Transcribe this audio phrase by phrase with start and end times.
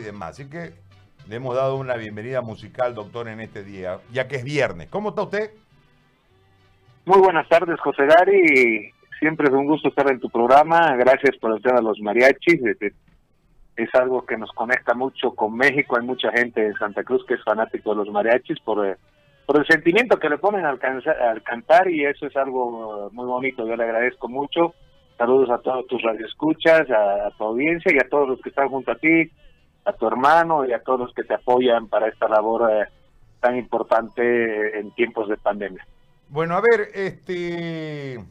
[0.00, 0.30] y demás.
[0.30, 0.72] Así que
[1.28, 4.88] le hemos dado una bienvenida musical, doctor, en este día, ya que es viernes.
[4.88, 5.50] ¿Cómo está usted?
[7.04, 8.92] Muy buenas tardes, José Gary.
[9.18, 10.96] Siempre es un gusto estar en tu programa.
[10.96, 12.60] Gracias por el tema los mariachis.
[13.76, 15.96] Es algo que nos conecta mucho con México.
[15.96, 18.96] Hay mucha gente en Santa Cruz que es fanático de los mariachis por, eh,
[19.46, 23.66] por el sentimiento que le ponen al, al cantar y eso es algo muy bonito.
[23.66, 24.74] Yo le agradezco mucho.
[25.18, 28.70] Saludos a todos tus radioescuchas, a, a tu audiencia y a todos los que están
[28.70, 29.30] junto a ti,
[29.90, 32.86] a tu hermano y a todos los que te apoyan para esta labor eh,
[33.40, 35.86] tan importante en tiempos de pandemia.
[36.28, 38.24] Bueno, a ver, este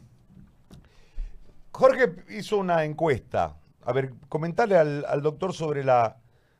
[1.72, 3.56] Jorge hizo una encuesta.
[3.84, 6.16] A ver, comentarle al, doctor sobre la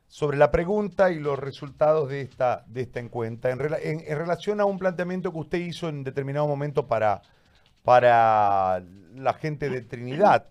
[0.07, 4.65] sobre la pregunta y los resultados de esta de esta encuesta en, en relación a
[4.65, 7.23] un planteamiento que usted hizo en determinado momento para
[7.85, 8.83] para
[9.15, 10.47] la gente de Trinidad,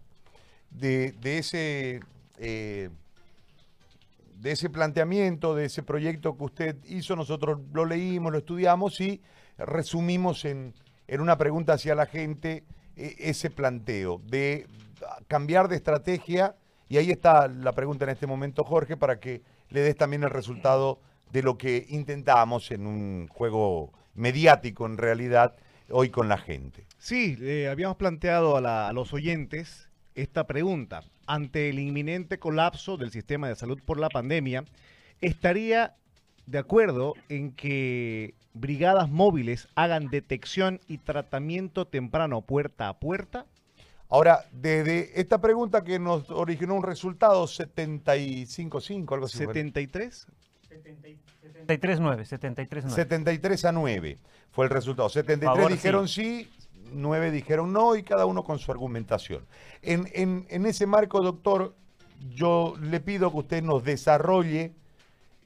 [0.72, 2.02] de, ese,
[2.38, 2.89] eh,
[4.39, 9.22] de ese planteamiento, de ese proyecto que usted hizo, nosotros lo leímos, lo estudiamos y
[9.58, 10.73] resumimos en,
[11.08, 12.64] en una pregunta hacia la gente
[12.95, 14.67] e, ese planteo de
[15.27, 16.55] cambiar de estrategia,
[16.88, 20.30] y ahí está la pregunta en este momento, Jorge, para que le des también el
[20.30, 20.99] resultado
[21.31, 25.55] de lo que intentamos en un juego mediático en realidad
[25.89, 26.86] hoy con la gente.
[26.97, 29.89] Sí, le habíamos planteado a, los oyentes
[30.22, 31.03] esta pregunta.
[31.28, 34.66] Ante el inminente colapso del sistema de salud por la pandemia,
[35.22, 35.95] ¿estaría
[36.45, 43.45] de acuerdo en que brigadas móviles hagan detección y tratamiento temprano puerta a puerta?
[44.09, 49.38] Ahora, desde esta pregunta que nos originó un resultado 75-5, algo así.
[49.38, 50.26] ¿73?
[50.67, 52.95] 73 9, 73 9.
[52.95, 54.17] 73 a 9
[54.52, 55.09] fue el resultado.
[55.09, 56.50] 73 dijeron sí.
[56.94, 59.45] 9 dijeron no y cada uno con su argumentación.
[59.82, 61.76] En, en, ese marco, doctor,
[62.34, 64.73] yo le pido que usted nos desarrolle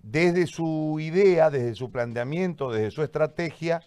[0.01, 3.81] desde su idea, desde su planteamiento, desde su estrategia,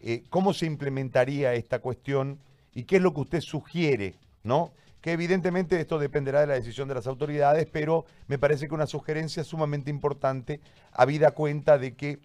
[0.00, 2.38] eh, cómo se implementaría esta cuestión
[2.74, 4.72] y qué es lo que usted sugiere, ¿no?
[5.00, 8.86] Que evidentemente esto dependerá de la decisión de las autoridades, pero me parece que una
[8.86, 10.60] sugerencia sumamente importante,
[10.92, 12.18] habida cuenta de que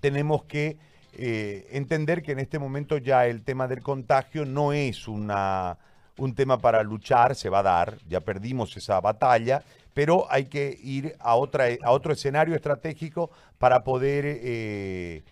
[0.00, 0.78] tenemos que
[1.18, 5.78] eh, entender que en este momento ya el tema del contagio no es una,
[6.18, 9.62] un tema para luchar, se va a dar, ya perdimos esa batalla,
[9.94, 15.22] pero hay que ir a, otra, a otro escenario estratégico para poder eh,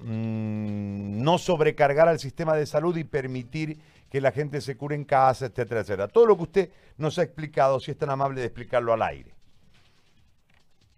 [0.00, 3.78] mm, no sobrecargar al sistema de salud y permitir
[4.10, 6.08] que la gente se cure en casa, etcétera, etcétera.
[6.08, 9.30] Todo lo que usted nos ha explicado, si es tan amable de explicarlo al aire.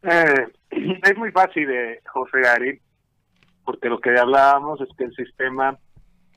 [0.02, 0.46] Eh,
[1.02, 1.68] es muy fácil,
[2.06, 2.80] José Gary
[3.70, 5.78] porque lo que hablábamos es que el sistema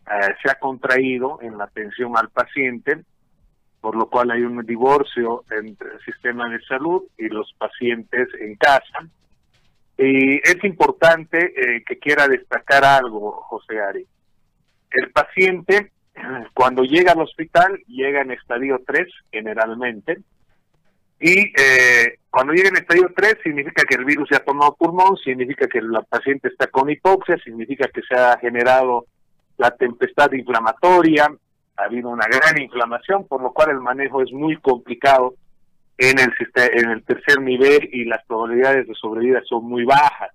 [0.06, 3.02] eh, se ha contraído en la atención al paciente,
[3.82, 8.56] por lo cual hay un divorcio entre el sistema de salud y los pacientes en
[8.56, 9.10] casa.
[9.98, 14.06] Y es importante eh, que quiera destacar algo, José Ari.
[14.92, 15.92] El paciente,
[16.54, 20.20] cuando llega al hospital, llega en estadio 3 generalmente,
[21.26, 25.16] y eh, cuando llega en estadio 3 significa que el virus se ha tomado pulmón,
[25.24, 29.06] significa que la paciente está con hipoxia, significa que se ha generado
[29.58, 31.34] la tempestad inflamatoria,
[31.78, 35.36] ha habido una gran inflamación, por lo cual el manejo es muy complicado
[35.98, 40.32] en el, en el tercer nivel y las probabilidades de sobrevida son muy bajas.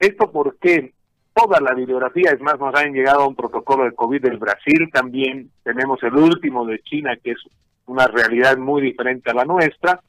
[0.00, 0.94] Esto porque
[1.32, 4.90] toda la bibliografía, es más, nos han llegado a un protocolo de COVID del Brasil
[4.92, 7.38] también, tenemos el último de China, que es
[7.86, 10.00] una realidad muy diferente a la nuestra,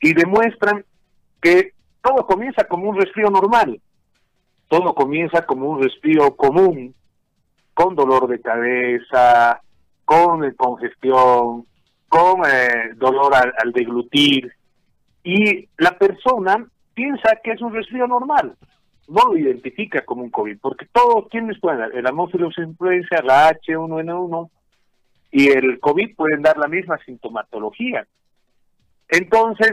[0.00, 0.84] y demuestran
[1.40, 1.72] que
[2.02, 3.80] todo comienza como un resfrío normal,
[4.68, 6.94] todo comienza como un resfrío común,
[7.74, 9.60] con dolor de cabeza,
[10.04, 11.66] con congestión,
[12.08, 14.52] con eh, dolor al, deglutir,
[15.22, 18.56] y la persona piensa que es un resfrío normal,
[19.08, 21.90] no lo identifica como un COVID, porque todos, ¿quiénes pueden?
[21.92, 24.50] El Haemophilus influenza, la H1N1,
[25.30, 28.06] y el COVID pueden dar la misma sintomatología.
[29.08, 29.72] Entonces,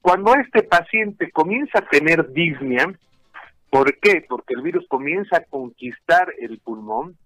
[0.00, 2.92] cuando este paciente comienza a tener disnea,
[3.70, 4.24] ¿por qué?
[4.28, 7.16] Porque el virus comienza a conquistar el pulmón,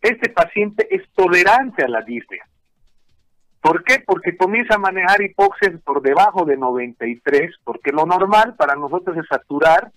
[0.00, 2.46] este paciente es tolerante a la disnea.
[3.60, 4.02] ¿Por qué?
[4.06, 9.26] Porque comienza a manejar hipoxias por debajo de 93, porque lo normal para nosotros es
[9.26, 9.90] saturar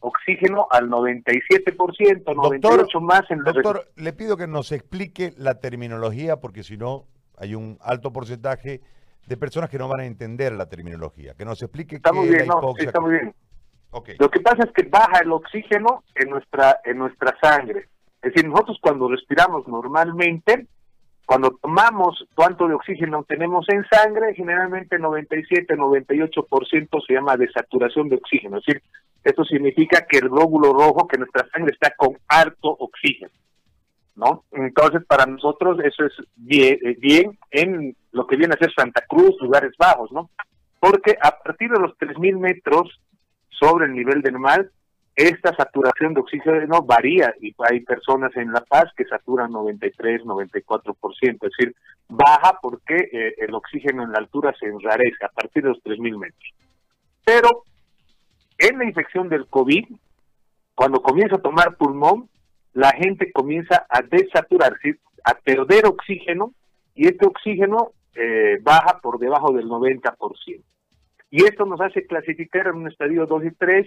[0.00, 6.36] oxígeno al 97%, 98% más en los Doctor, le pido que nos explique la terminología
[6.36, 7.06] porque si no
[7.36, 8.80] hay un alto porcentaje
[9.26, 11.34] de personas que no van a entender la terminología.
[11.34, 13.34] Que nos explique está qué bien, no, está muy bien.
[14.18, 17.88] Lo que pasa es que baja el oxígeno en nuestra en nuestra sangre.
[18.22, 20.66] Es decir, nosotros cuando respiramos normalmente
[21.28, 28.16] cuando tomamos cuánto de oxígeno tenemos en sangre, generalmente 97, 98% se llama desaturación de
[28.16, 28.56] oxígeno.
[28.56, 28.82] Es decir,
[29.24, 33.30] esto significa que el glóbulo rojo, que nuestra sangre está con alto oxígeno.
[34.18, 34.44] ¿no?
[34.50, 39.04] Entonces, para nosotros eso es bien, eh, bien en lo que viene a ser Santa
[39.08, 40.28] Cruz, lugares bajos, ¿no?
[40.80, 43.00] Porque a partir de los 3.000 metros
[43.48, 44.68] sobre el nivel del mar,
[45.14, 50.94] esta saturación de oxígeno varía y hay personas en La Paz que saturan 93, 94%,
[51.22, 51.74] es decir,
[52.08, 56.18] baja porque eh, el oxígeno en la altura se enrarece a partir de los 3.000
[56.18, 56.54] metros.
[57.24, 57.64] Pero
[58.58, 59.86] en la infección del COVID,
[60.74, 62.28] cuando comienza a tomar pulmón,
[62.72, 64.74] la gente comienza a desaturar,
[65.24, 66.52] a perder oxígeno
[66.94, 70.62] y este oxígeno eh, baja por debajo del 90%.
[71.30, 73.86] Y esto nos hace clasificar en un estadio 2 y 3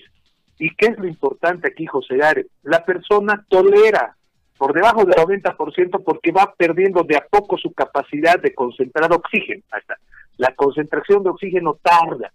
[0.62, 2.45] ¿Y qué es lo importante aquí, José Gare?
[2.62, 4.15] La persona tolera
[4.59, 9.63] por debajo del 90% porque va perdiendo de a poco su capacidad de concentrar oxígeno.
[9.71, 9.97] Hasta
[10.38, 12.31] la concentración de oxígeno tarda.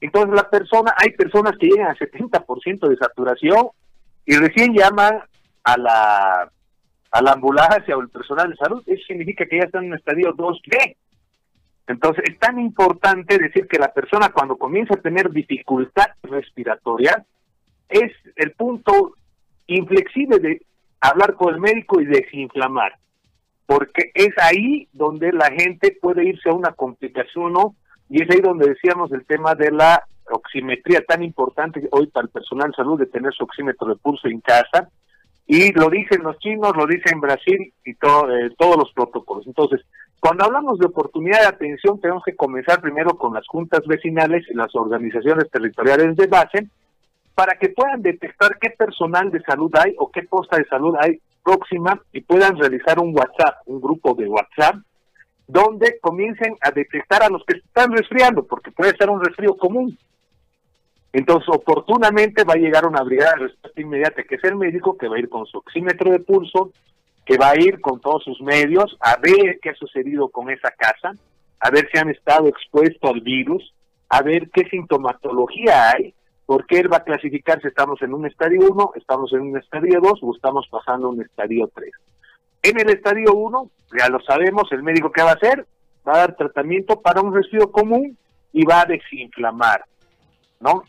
[0.00, 3.68] Entonces la persona, hay personas que llegan a 70% de saturación
[4.24, 5.20] y recién llaman
[5.64, 6.50] a la,
[7.10, 8.82] a la ambulancia o el personal de salud.
[8.86, 10.96] Eso significa que ya están en un estadio 2B.
[11.88, 17.24] Entonces es tan importante decir que la persona cuando comienza a tener dificultad respiratoria,
[17.88, 19.14] es el punto
[19.66, 20.62] inflexible de
[21.00, 22.92] hablar con el médico y desinflamar,
[23.66, 27.74] porque es ahí donde la gente puede irse a una complicación, ¿no?
[28.08, 32.30] Y es ahí donde decíamos el tema de la oximetría tan importante hoy para el
[32.30, 34.88] personal de salud de tener su oxímetro de pulso en casa.
[35.46, 39.46] Y lo dicen los chinos, lo dicen Brasil y todo, eh, todos los protocolos.
[39.46, 39.80] Entonces,
[40.20, 44.54] cuando hablamos de oportunidad de atención, tenemos que comenzar primero con las juntas vecinales y
[44.54, 46.68] las organizaciones territoriales de base,
[47.34, 51.20] para que puedan detectar qué personal de salud hay o qué posta de salud hay
[51.44, 54.76] próxima y puedan realizar un WhatsApp, un grupo de WhatsApp,
[55.48, 59.98] donde comiencen a detectar a los que están resfriando, porque puede ser un resfrío común.
[61.12, 65.08] Entonces, oportunamente va a llegar una brigada de respuesta inmediata, que es el médico que
[65.08, 66.70] va a ir con su oxímetro de pulso,
[67.24, 70.70] que va a ir con todos sus medios a ver qué ha sucedido con esa
[70.70, 71.12] casa,
[71.60, 73.74] a ver si han estado expuestos al virus,
[74.10, 76.14] a ver qué sintomatología hay,
[76.44, 79.98] porque él va a clasificar si estamos en un estadio 1, estamos en un estadio
[80.00, 81.90] 2 o estamos pasando a un estadio 3.
[82.62, 85.66] En el estadio 1, ya lo sabemos, el médico que va a hacer,
[86.06, 88.16] va a dar tratamiento para un resfrío común
[88.52, 89.84] y va a desinflamar,
[90.60, 90.82] ¿no?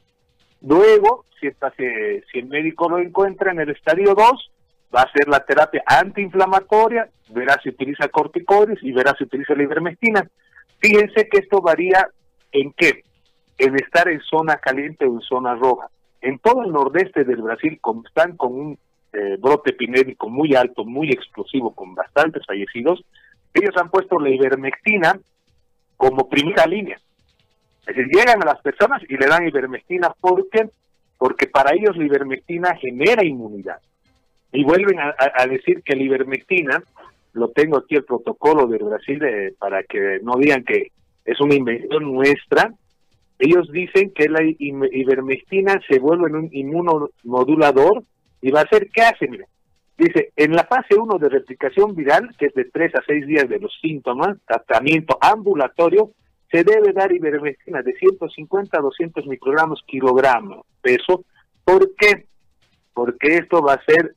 [0.62, 1.50] Luego, si,
[2.32, 4.52] si el médico lo encuentra en el estadio 2,
[4.94, 9.64] va a hacer la terapia antiinflamatoria, verá si utiliza corticoides y verá si utiliza la
[9.64, 10.28] ivermectina.
[10.80, 12.10] Fíjense que esto varía
[12.52, 13.04] en qué?
[13.60, 15.88] en estar en zona caliente o en zona roja.
[16.22, 18.80] En todo el nordeste del Brasil, como están con un
[19.14, 23.04] eh, brote epidémico muy alto, muy explosivo, con bastantes fallecidos,
[23.54, 25.20] ellos han puesto la ivermectina
[25.98, 27.00] como primera línea.
[27.82, 30.14] Es decir, llegan a las personas y le dan ivermectina.
[30.22, 30.70] ¿Por qué?
[31.18, 33.80] Porque para ellos la ivermectina genera inmunidad.
[34.52, 36.84] Y vuelven a, decir que la ivermectina,
[37.34, 40.92] lo tengo aquí el protocolo del Brasil eh, para que no digan que
[41.26, 42.74] es una invención nuestra,
[43.38, 48.04] ellos dicen que la ivermectina se vuelve un inmunomodulador
[48.42, 49.28] y va a ser, ¿qué hace?
[49.28, 49.46] Mira,
[49.98, 53.50] dice, en la fase 1 de replicación viral, que es de 3 a 6 días
[53.50, 56.12] de los síntomas, tratamiento ambulatorio,
[56.52, 61.26] se debe dar ivermectina de 150 a 200 microgramos kilogramos peso.
[61.64, 62.26] ¿Por qué?
[62.94, 64.16] Porque esto va a ser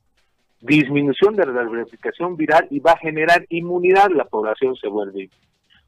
[0.61, 5.29] disminución de la replicación viral y va a generar inmunidad, la población se vuelve.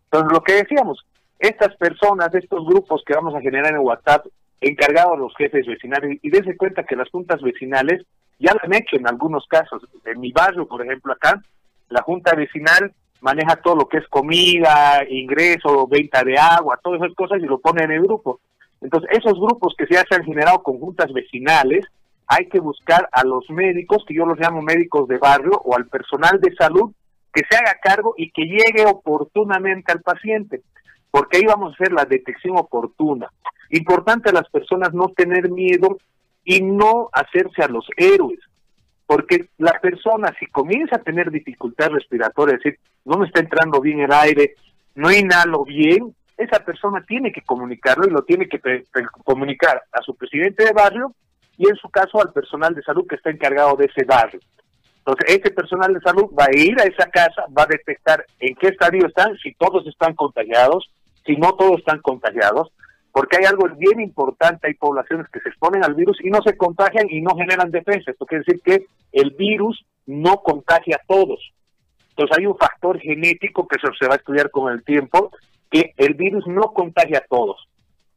[0.06, 1.06] Entonces, lo que decíamos,
[1.40, 4.28] estas personas, estos grupos que vamos a generar en WhatsApp,
[4.62, 8.06] encargados los jefes vecinales, y dense cuenta que las juntas vecinales
[8.40, 9.84] ya lo han hecho en algunos casos.
[10.06, 11.42] En mi barrio, por ejemplo, acá,
[11.90, 17.16] la junta vecinal maneja todo lo que es comida, ingreso, venta de agua, todas esas
[17.16, 18.40] cosas y lo pone en el grupo.
[18.82, 21.86] Entonces, esos grupos que se han generado con juntas vecinales,
[22.28, 25.88] hay que buscar a los médicos, que yo los llamo médicos de barrio, o al
[25.88, 26.92] personal de salud,
[27.34, 30.62] que se haga cargo y que llegue oportunamente al paciente
[31.16, 33.32] porque ahí vamos a hacer la detección oportuna.
[33.70, 35.98] Importante a las personas no tener miedo
[36.46, 38.40] y no hacerse a los héroes,
[39.06, 43.82] porque la persona si comienza a tener dificultad respiratoria, es decir, no me está entrando
[43.82, 44.56] bien el aire,
[44.94, 48.60] no inhalo bien, esa persona tiene que comunicarlo y lo tiene que
[49.24, 51.14] comunicar a su presidente de barrio
[51.58, 54.40] y en su caso al personal de salud que está encargado de ese barrio.
[54.98, 58.56] Entonces, ese personal de salud va a ir a esa casa, va a detectar en
[58.56, 60.90] qué estadio están, si todos están contagiados,
[61.26, 62.72] si no todos están contagiados,
[63.16, 66.58] porque hay algo bien importante, hay poblaciones que se exponen al virus y no se
[66.58, 68.12] contagian y no generan defensa.
[68.12, 71.40] Esto quiere decir que el virus no contagia a todos.
[72.10, 75.32] Entonces hay un factor genético que se va a estudiar con el tiempo,
[75.72, 77.70] que el virus no contagia a todos.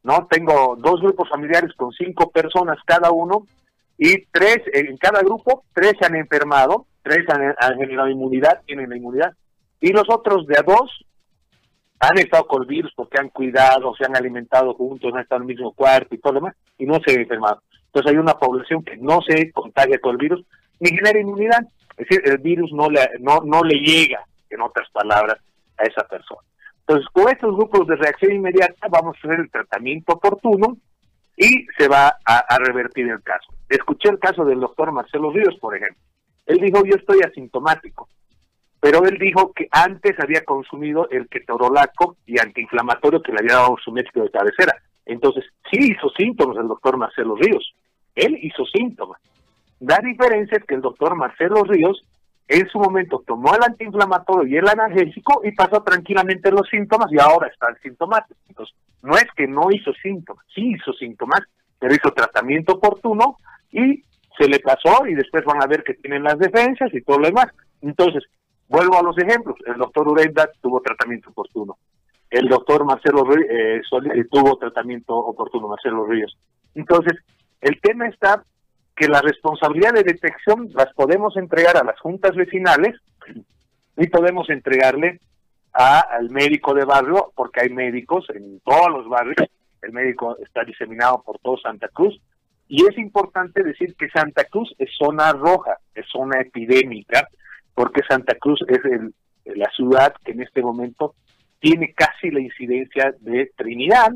[0.03, 0.27] ¿no?
[0.29, 3.47] Tengo dos grupos familiares con cinco personas cada uno
[3.99, 9.33] y tres, en cada grupo, tres han enfermado, tres han, generado inmunidad, tienen la inmunidad,
[9.81, 11.05] y los otros de a dos
[12.01, 15.51] han estado con el virus porque han cuidado, se han alimentado juntos, han estado en
[15.51, 17.63] el mismo cuarto y todo lo demás, y no se han enfermado.
[17.87, 20.45] Entonces hay una población que no se contagia con el virus
[20.81, 21.67] ni genera inmunidad.
[21.97, 25.39] Es decir, el virus no le, no, no le llega, en otras palabras,
[25.77, 26.41] a esa persona.
[26.81, 30.79] Entonces, con estos grupos de reacción inmediata vamos a hacer el tratamiento oportuno
[31.37, 33.53] y se va a, revertir el caso.
[33.69, 36.03] Escuché el caso del doctor Marcelo Ríos, por ejemplo.
[36.47, 38.09] Él dijo, yo estoy asintomático,
[38.81, 43.77] pero él dijo que antes había consumido el ketorolaco y antiinflamatorio que le había dado
[43.83, 44.75] su médico de cabecera.
[45.05, 47.75] Entonces, sí hizo síntomas el doctor Marcelo Ríos.
[48.15, 49.21] Él hizo síntomas.
[49.81, 52.05] La diferencia es que el doctor Marcelo Ríos
[52.47, 57.21] en su momento tomó el antiinflamatorio y el analgésico y pasó tranquilamente los síntomas y
[57.21, 58.39] ahora está sintomático.
[58.49, 61.41] Entonces, no es que no hizo síntomas, sí hizo síntomas,
[61.79, 63.37] pero hizo tratamiento oportuno
[63.71, 64.03] y
[64.39, 67.27] se le pasó y después van a ver que tienen las defensas y todo lo
[67.27, 67.49] demás.
[67.83, 68.25] Entonces,
[68.69, 69.57] vuelvo a los ejemplos.
[69.67, 71.79] El doctor Urenda tuvo tratamiento oportuno.
[72.31, 73.81] El doctor Marcelo eh,
[74.31, 76.37] tuvo tratamiento oportuno, Marcelo Ríos.
[76.75, 77.15] Entonces,
[77.61, 78.43] el tema está
[78.95, 82.97] que la responsabilidad de detección las podemos entregar a las juntas vecinales
[83.97, 85.21] y podemos entregarle
[85.73, 89.49] al médico de barrio, porque hay médicos en todos los barrios,
[89.83, 92.21] el médico está diseminado por todo Santa Cruz,
[92.67, 97.29] y es importante decir que Santa Cruz es zona roja, es zona epidémica,
[97.79, 98.81] porque Santa Cruz es
[99.57, 101.15] la ciudad que en este momento
[101.61, 104.11] tiene casi la incidencia de Trinidad.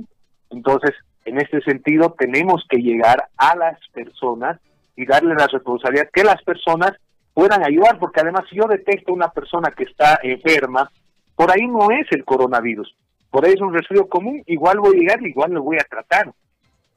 [0.50, 0.90] Entonces,
[1.25, 4.59] en este sentido, tenemos que llegar a las personas
[4.97, 6.90] y darle la responsabilidad que las personas
[7.35, 10.90] puedan ayudar, porque además si yo detecto una persona que está enferma,
[11.37, 12.92] por ahí no es el coronavirus,
[13.31, 16.33] por ahí es un resfrío común, igual voy a llegar, igual lo voy a tratar,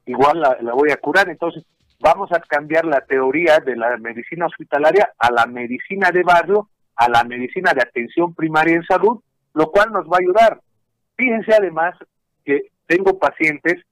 [0.07, 1.29] igual la, la voy a curar.
[1.29, 1.63] Entonces,
[1.99, 7.09] vamos a cambiar la teoría de la medicina hospitalaria a la medicina de barrio, a
[7.09, 9.19] la medicina de atención primaria en salud,
[9.53, 10.61] lo cual nos va a ayudar.
[11.15, 11.95] Fíjense además
[12.43, 13.83] que tengo pacientes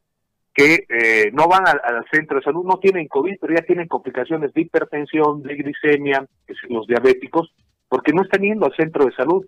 [0.53, 4.53] que eh, no van al, centro de salud, no tienen COVID, pero ya tienen complicaciones
[4.53, 6.27] de hipertensión, de glicemia,
[6.69, 7.51] los diabéticos,
[7.89, 9.45] porque no están yendo al centro de salud.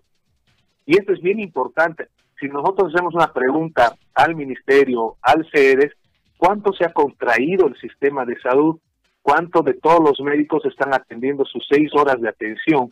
[0.84, 2.08] Y esto es bien importante.
[2.40, 5.92] Si nosotros hacemos una pregunta al ministerio, al CEDES,
[6.36, 8.78] ¿cuánto se ha contraído el sistema de salud?
[9.22, 12.90] ¿Cuánto de todos los médicos están atendiendo sus seis horas de atención?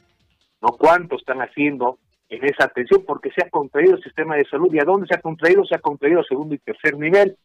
[0.61, 1.99] ¿No cuánto están haciendo
[2.29, 3.05] en esa atención?
[3.07, 4.73] Porque se ha contraído el sistema de salud.
[4.73, 5.65] ¿Y a dónde se ha contraído?
[5.65, 7.37] Se ha contraído segundo y tercer nivel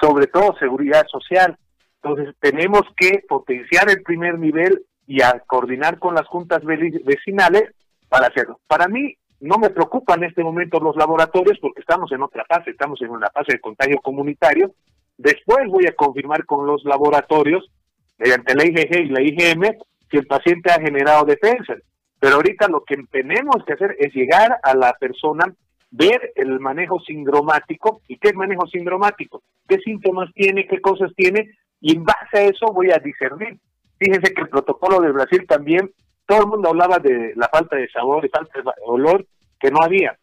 [0.00, 1.56] sobre todo seguridad social.
[2.02, 7.74] Entonces tenemos que potenciar el primer nivel y coordinar con las juntas vecinales
[8.08, 8.60] para hacerlo.
[8.66, 12.70] Para mí no me preocupan en este momento los laboratorios porque estamos en otra fase,
[12.70, 14.72] estamos en una fase de contagio comunitario.
[15.20, 17.70] Después voy a confirmar con los laboratorios,
[18.16, 19.76] mediante la IgG y la IgM,
[20.10, 21.74] si el paciente ha generado defensa.
[22.18, 25.44] Pero ahorita lo que tenemos que hacer es llegar a la persona
[25.90, 28.00] ver el manejo sindromático.
[28.08, 29.42] ¿Y qué manejo sindromático?
[29.68, 30.66] ¿Qué síntomas tiene?
[30.66, 31.50] ¿Qué cosas tiene?
[31.82, 33.58] Y en base a eso voy a discernir.
[33.98, 35.90] Fíjense que el protocolo de Brasil también,
[36.24, 39.26] todo el mundo hablaba de la falta de sabor y falta de olor,
[39.58, 40.18] que no había.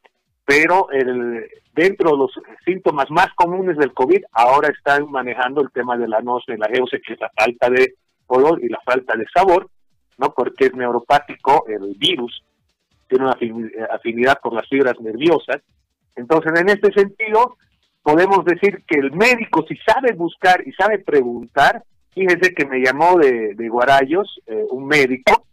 [0.47, 2.31] Pero el, dentro de los
[2.63, 7.01] síntomas más comunes del COVID, ahora están manejando el tema de la y la geose,
[7.05, 7.95] que es la falta de
[8.27, 9.69] olor y la falta de sabor,
[10.17, 10.33] ¿no?
[10.33, 12.41] Porque es neuropático el virus,
[13.09, 13.35] tiene una
[13.91, 15.61] afinidad por las fibras nerviosas.
[16.15, 17.57] Entonces, en este sentido,
[18.01, 23.17] podemos decir que el médico, si sabe buscar y sabe preguntar, fíjese que me llamó
[23.19, 25.45] de, de Guarayos, eh, un médico,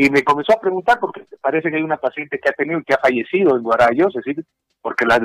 [0.00, 2.94] y me comenzó a preguntar porque parece que hay una paciente que ha tenido que
[2.94, 4.44] ha fallecido en Guarayos, es decir,
[4.80, 5.18] porque la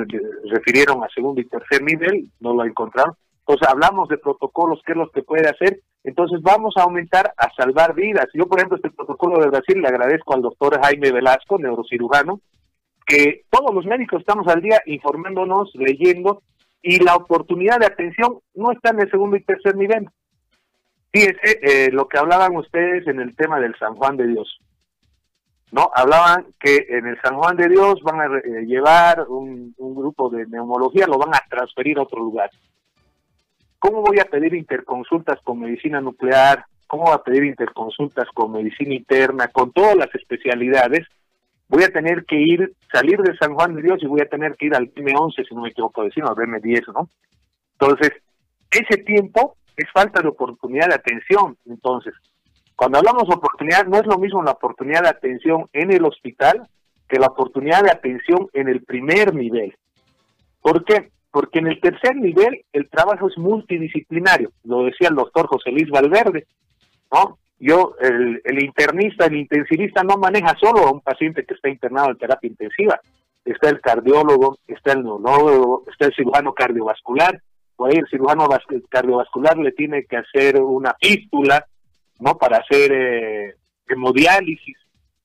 [0.50, 3.14] refirieron a segundo y tercer nivel, no lo encontraron.
[3.46, 5.78] Entonces hablamos de protocolos, qué es lo que puede hacer.
[6.02, 8.26] Entonces vamos a aumentar a salvar vidas.
[8.34, 12.40] Yo, por ejemplo, este protocolo de Brasil le agradezco al doctor Jaime Velasco, neurocirujano,
[13.06, 16.42] que todos los médicos estamos al día informándonos, leyendo,
[16.82, 20.08] y la oportunidad de atención no está en el segundo y tercer nivel.
[21.14, 24.58] Fíjense eh, lo que hablaban ustedes en el tema del San Juan de Dios.
[25.70, 25.88] ¿no?
[25.94, 30.44] Hablaban que en el San Juan de Dios van a eh, llevar un, grupo de
[30.46, 32.50] neumología, lo van a transferir a otro lugar.
[33.78, 36.64] ¿Cómo voy a pedir interconsultas con medicina nuclear?
[36.88, 39.46] ¿Cómo voy a pedir interconsultas con medicina interna?
[39.46, 41.06] Con todas las especialidades.
[41.68, 44.56] Voy a tener que ir, salir de San Juan de Dios y voy a tener
[44.56, 47.08] que ir al PM11, si no me equivoco, decir, al PM10, ¿no?
[47.78, 48.10] Entonces,
[48.68, 51.56] ese tiempo es falta de oportunidad de atención.
[51.66, 52.14] Entonces,
[52.76, 56.68] cuando hablamos de oportunidad, no es lo mismo la oportunidad de atención en el hospital
[57.08, 59.76] que la oportunidad de atención en el primer nivel.
[60.60, 61.10] ¿Por qué?
[61.30, 65.90] Porque en el tercer nivel el trabajo es multidisciplinario, lo decía el doctor José Luis
[65.90, 66.46] Valverde,
[67.12, 67.38] ¿no?
[67.58, 72.18] Yo, el, internista, el intensivista no maneja solo a un paciente que está internado en
[72.18, 73.00] terapia intensiva,
[73.44, 77.40] está el cardiólogo, está el neurologo, está el cirujano cardiovascular,
[77.76, 78.48] por ahí el cirujano
[78.88, 81.66] cardiovascular le tiene que hacer una fístula,
[82.20, 82.36] ¿no?
[82.36, 83.54] Para hacer eh,
[83.88, 84.76] hemodiálisis.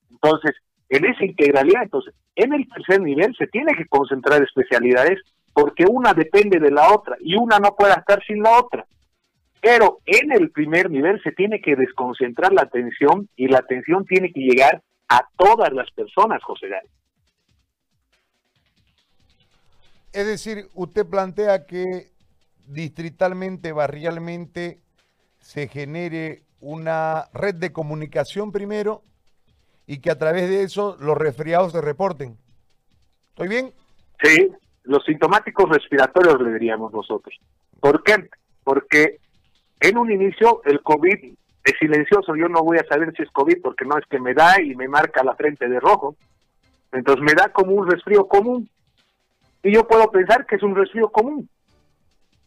[0.09, 0.55] Entonces,
[0.89, 5.19] en esa integralidad, entonces, en el tercer nivel se tiene que concentrar especialidades
[5.53, 8.85] porque una depende de la otra y una no puede estar sin la otra.
[9.61, 14.31] Pero en el primer nivel se tiene que desconcentrar la atención y la atención tiene
[14.31, 16.87] que llegar a todas las personas, José Gary.
[20.13, 22.07] Es decir, usted plantea que
[22.69, 24.79] distritalmente, barrialmente,
[25.39, 29.03] se genere una red de comunicación primero
[29.87, 32.37] y que a través de eso los resfriados se reporten.
[33.29, 33.73] ¿Estoy bien?
[34.21, 34.49] Sí,
[34.83, 37.35] los sintomáticos respiratorios le diríamos nosotros.
[37.79, 38.29] ¿Por qué?
[38.63, 39.19] Porque
[39.79, 41.33] en un inicio el COVID
[41.63, 44.33] es silencioso, yo no voy a saber si es COVID porque no es que me
[44.33, 46.15] da y me marca la frente de rojo.
[46.91, 48.69] Entonces me da como un resfrío común.
[49.63, 51.49] Y yo puedo pensar que es un resfrío común.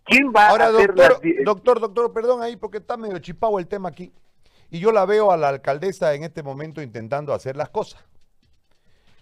[0.05, 3.89] ¿Quién va a hacer doctor, doctor, doctor, perdón ahí porque está medio chipado el tema
[3.89, 4.13] aquí.
[4.71, 8.03] Y yo la veo a la alcaldesa en este momento intentando hacer las cosas.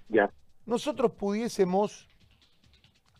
[0.08, 0.32] Ya.
[0.64, 2.08] Nosotros pudiésemos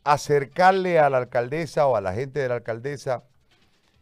[0.05, 3.25] acercarle a la alcaldesa o a la gente de la alcaldesa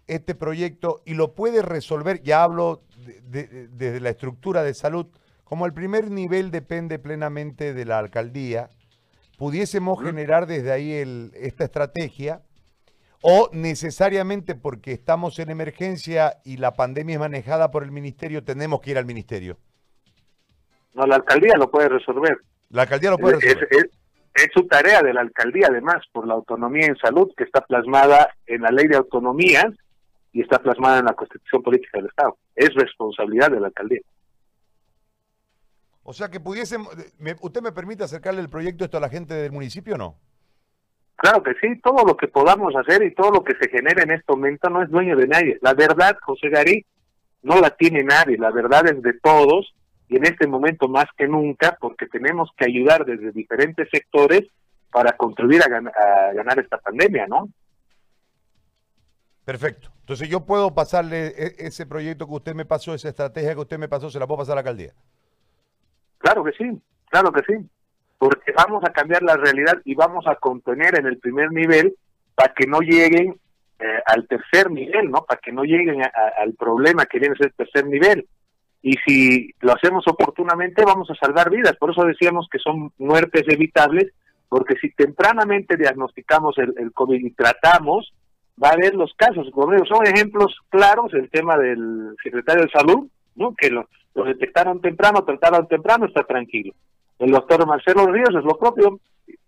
[0.06, 2.82] este proyecto y lo puede resolver, ya hablo
[3.26, 5.06] desde la estructura de salud,
[5.44, 8.70] como el primer nivel depende plenamente de la alcaldía,
[9.36, 10.92] pudiésemos generar desde ahí
[11.34, 12.42] esta estrategia
[13.22, 18.80] o necesariamente porque estamos en emergencia y la pandemia es manejada por el ministerio, tenemos
[18.80, 19.58] que ir al ministerio.
[20.94, 22.38] No, la alcaldía lo puede resolver.
[22.70, 23.90] La alcaldía lo puede resolver.
[24.34, 28.34] es, su tarea de la alcaldía, además, por la autonomía en salud que está plasmada
[28.46, 29.66] en la ley de autonomías
[30.32, 32.37] y está plasmada en la Constitución Política del Estado.
[32.54, 34.00] Es responsabilidad de la alcaldía.
[36.04, 36.88] O sea que pudiésemos,
[37.40, 40.16] ¿usted me permite acercarle el proyecto esto a la gente del municipio o no?
[41.18, 44.12] Claro que sí, todo lo que podamos hacer y todo lo que se genera en
[44.12, 45.59] este momento no es dueño de nadie.
[45.62, 46.87] La verdad, José Garí,
[47.42, 49.74] no la tiene nadie, la verdad es de todos
[50.09, 54.44] y en este momento más que nunca porque tenemos que ayudar desde diferentes sectores
[54.92, 57.48] para contribuir a, ganar esta pandemia, ¿no?
[59.44, 59.90] Perfecto.
[60.00, 63.78] Entonces yo puedo pasarle e, ese proyecto que usted me pasó, esa estrategia que usted
[63.78, 64.92] me pasó, se la puedo pasar a la alcaldía.
[66.18, 67.68] Claro que sí, claro que sí.
[68.18, 71.94] Porque vamos a cambiar la realidad y vamos a contener en el primer nivel
[72.35, 73.37] para que no lleguen
[73.78, 75.24] eh, al tercer nivel, ¿no?
[75.24, 78.26] Para que no lleguen al problema que viene a ser el tercer nivel.
[78.83, 81.76] Y si lo hacemos oportunamente, vamos a salvar vidas.
[81.76, 84.12] Por eso decíamos que son muertes evitables,
[84.48, 88.12] porque si tempranamente diagnosticamos el, el COVID y tratamos,
[88.62, 89.48] va a haber los casos.
[89.52, 93.54] Son ejemplos claros el tema del secretario de Salud, ¿no?
[93.54, 96.74] que lo, detectaron temprano, trataron temprano, está tranquilo.
[97.18, 99.00] El doctor Marcelo Ríos es lo propio,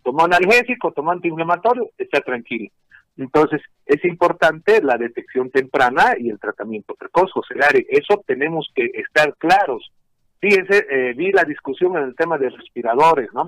[0.02, 2.70] tomó analgésico, tomó antiinflamatorio, está tranquilo.
[3.16, 7.87] Entonces, es importante la detección temprana y el tratamiento precoz, José Gary.
[7.88, 9.92] Eso tenemos que estar claros.
[10.40, 13.44] Fíjense, eh, vi la discusión en el tema de respiradores, ¿no?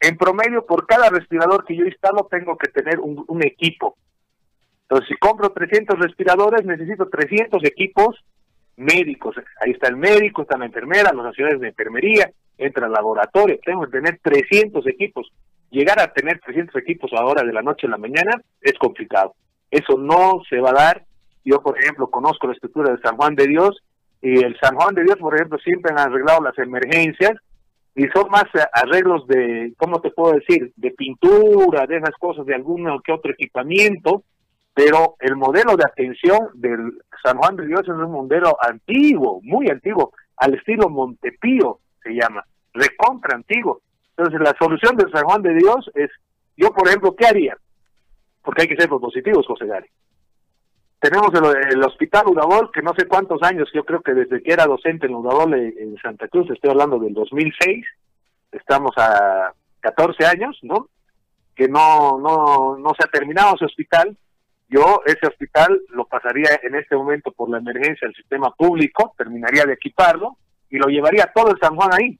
[0.00, 3.96] En promedio, por cada respirador que yo instalo, tengo que tener un, un equipo.
[4.82, 8.22] Entonces, si compro 300 respiradores, necesito 300 equipos
[8.76, 9.36] médicos.
[9.60, 13.58] Ahí está el médico, está la enfermera, las acciones de enfermería, entra el laboratorio.
[13.64, 15.32] Tengo que tener 300 equipos.
[15.70, 19.34] Llegar a tener 300 equipos ahora de la noche a la mañana es complicado.
[19.70, 21.04] Eso no se va a dar.
[21.44, 23.82] Yo, por ejemplo, conozco la estructura de San Juan de Dios
[24.22, 27.32] y el San Juan de Dios, por ejemplo, siempre han arreglado las emergencias
[27.94, 32.54] y son más arreglos de, ¿cómo te puedo decir?, de pintura, de esas cosas, de
[32.54, 34.24] alguno que otro equipamiento,
[34.74, 39.70] pero el modelo de atención del San Juan de Dios es un modelo antiguo, muy
[39.70, 43.80] antiguo, al estilo Montepío se llama, recontra antiguo.
[44.16, 46.10] Entonces la solución del San Juan de Dios es,
[46.56, 47.56] yo por ejemplo, ¿qué haría?
[48.42, 49.88] Porque hay que ser positivos, José Gary.
[50.98, 51.28] Tenemos
[51.70, 55.06] el, hospital Udabol, que no sé cuántos años, yo creo que desde que era docente
[55.06, 57.84] en Udabol en Santa Cruz, estoy hablando del 2006,
[58.52, 60.88] estamos a 14 años, ¿no?
[61.54, 64.16] Que no, no, no se ha terminado ese hospital,
[64.68, 69.64] yo ese hospital lo pasaría en este momento por la emergencia al sistema público, terminaría
[69.64, 70.38] de equiparlo
[70.70, 72.18] y lo llevaría todo el San Juan ahí,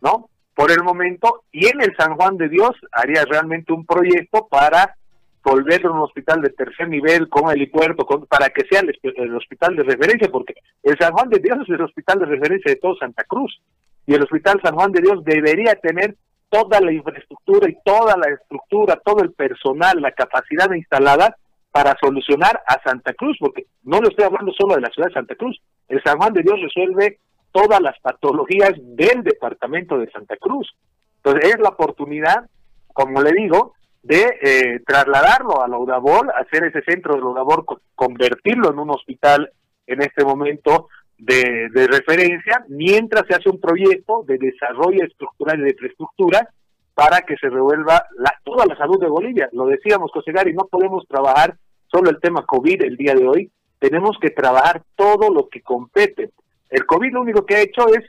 [0.00, 0.28] ¿no?
[0.54, 4.96] Por el momento, y en el San Juan de Dios haría realmente un proyecto para
[5.44, 9.82] volverlo un hospital de tercer nivel con helipuerto, con, para que sea el, hospital de
[9.82, 13.24] referencia, porque el San Juan de Dios es el hospital de referencia de todo Santa
[13.24, 13.60] Cruz.
[14.06, 16.16] y el Hospital San Juan de Dios debería tener
[16.54, 21.36] toda la infraestructura y toda la estructura, todo el personal, la capacidad instalada
[21.72, 25.14] para solucionar a Santa Cruz, porque no le estoy hablando solo de la ciudad de
[25.14, 27.18] Santa Cruz, el San Juan de Dios resuelve
[27.50, 30.72] todas las patologías del departamento de Santa Cruz.
[31.16, 32.48] Entonces es la oportunidad,
[32.92, 37.64] como le digo, de eh, trasladarlo a la UDABOL, hacer ese centro de la UDABOL,
[37.96, 39.50] convertirlo en un hospital
[39.88, 46.48] en este momento de, referencia, mientras se hace un proyecto de desarrollo estructural de infraestructura
[46.94, 49.48] para que se revuelva la, toda la salud de Bolivia.
[49.52, 51.56] Lo decíamos, José Gary, no podemos trabajar
[51.90, 56.30] solo el tema COVID el día de hoy, tenemos que trabajar todo lo que compete.
[56.70, 58.04] El COVID lo único que ha hecho es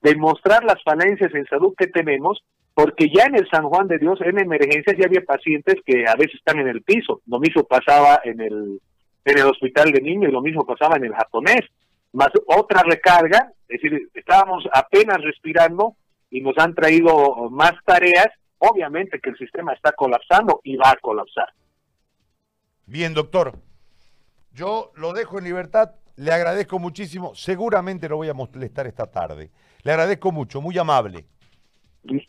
[0.00, 2.42] demostrar las falencias en salud que tenemos,
[2.74, 6.14] porque ya en el San Juan de Dios, en emergencias, ya había pacientes que a
[6.14, 7.20] veces están en el piso.
[7.26, 8.80] Lo mismo pasaba en el,
[9.24, 11.60] en el hospital de niños lo mismo pasaba en el japonés
[12.12, 15.96] más otra recarga, es decir, estábamos apenas respirando
[16.30, 20.96] y nos han traído más tareas, obviamente que el sistema está colapsando y va a
[20.96, 21.52] colapsar.
[22.86, 23.52] Bien, doctor.
[24.52, 29.50] Yo lo dejo en libertad, le agradezco muchísimo, seguramente lo voy a molestar esta tarde.
[29.84, 31.26] Le agradezco mucho, muy amable.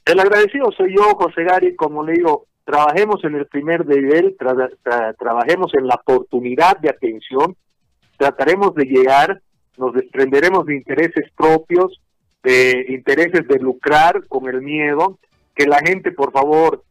[0.05, 5.73] El agradecido soy yo, José Gary, como le digo, trabajemos en el primer nivel, trabajemos
[5.73, 7.55] en la oportunidad de atención,
[8.17, 9.41] trataremos de llegar
[9.79, 12.01] nos desprenderemos de intereses propios,
[12.43, 15.17] de intereses de lucrar con el miedo,
[15.55, 16.83] que la gente por favor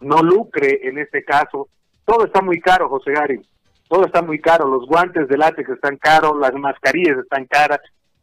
[0.00, 1.68] no lucre en este caso.
[2.04, 3.40] Todo está muy caro, José Gary,
[3.88, 7.80] todo está muy caro, los guantes de látex están caros, las mascarillas están caras,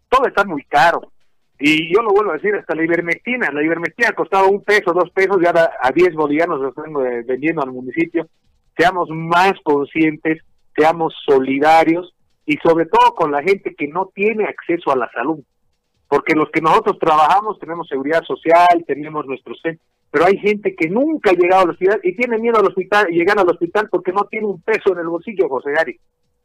[0.10, 1.12] todo está muy caro.
[1.58, 4.94] Y yo lo vuelvo a decir, hasta la ivermectina, la ivermectina ha costado un peso,
[4.94, 8.28] dos pesos, y ahora a 10 bolivianos lo están eh, vendiendo al municipio.
[8.76, 10.42] Seamos más conscientes,
[10.76, 12.14] seamos solidarios,
[12.46, 15.40] y sobre todo con la gente que no tiene acceso a la salud.
[16.08, 19.62] Porque los que nosotros trabajamos tenemos seguridad social, tenemos nuestros
[20.12, 23.40] pero hay gente que nunca ha llegado al hospital y tiene miedo al hospital llegar
[23.40, 26.00] al hospital porque no tiene un peso en el bolsillo, José Gary,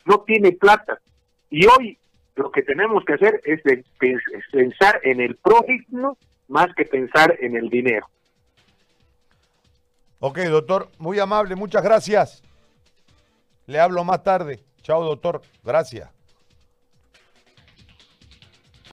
[0.05, 1.01] no tiene plata.
[1.51, 1.99] Y hoy
[2.37, 3.61] lo que tenemos que hacer es,
[4.53, 6.17] pensar en el prójimo
[6.49, 8.07] más que pensar en el dinero.
[10.21, 12.43] Ok, doctor, muy amable, muchas gracias.
[13.67, 14.61] Le hablo más tarde.
[14.87, 15.41] Chao, doctor.
[15.65, 16.16] Gracias.